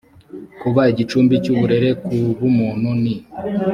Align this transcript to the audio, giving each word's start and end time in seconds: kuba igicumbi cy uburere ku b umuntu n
kuba 0.61 0.81
igicumbi 0.91 1.33
cy 1.43 1.51
uburere 1.53 1.89
ku 2.03 2.13
b 2.37 2.39
umuntu 2.49 2.89
n 3.01 3.03